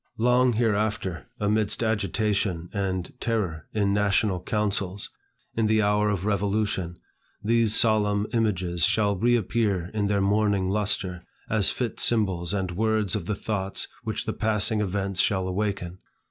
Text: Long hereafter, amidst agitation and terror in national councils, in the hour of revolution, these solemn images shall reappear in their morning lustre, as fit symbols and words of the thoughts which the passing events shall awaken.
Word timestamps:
Long 0.17 0.53
hereafter, 0.53 1.27
amidst 1.39 1.83
agitation 1.83 2.71
and 2.73 3.13
terror 3.19 3.67
in 3.71 3.93
national 3.93 4.41
councils, 4.41 5.11
in 5.53 5.67
the 5.67 5.83
hour 5.83 6.09
of 6.09 6.25
revolution, 6.25 6.97
these 7.43 7.75
solemn 7.75 8.25
images 8.33 8.83
shall 8.83 9.15
reappear 9.15 9.91
in 9.93 10.07
their 10.07 10.19
morning 10.19 10.69
lustre, 10.71 11.23
as 11.51 11.69
fit 11.69 11.99
symbols 11.99 12.51
and 12.51 12.71
words 12.71 13.15
of 13.15 13.27
the 13.27 13.35
thoughts 13.35 13.87
which 14.03 14.25
the 14.25 14.33
passing 14.33 14.81
events 14.81 15.19
shall 15.21 15.47
awaken. 15.47 15.99